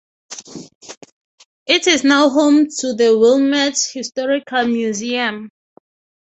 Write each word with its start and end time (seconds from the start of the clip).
It 1.67 1.85
is 1.85 2.03
now 2.03 2.29
home 2.29 2.65
to 2.79 2.93
the 2.95 3.15
Wilmette 3.15 3.77
Historical 3.93 4.65
Museum. 4.65 5.51